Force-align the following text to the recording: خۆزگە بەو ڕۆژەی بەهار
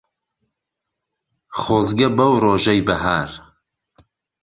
خۆزگە 1.59 2.09
بەو 2.17 2.33
ڕۆژەی 2.43 2.85
بەهار 2.87 3.29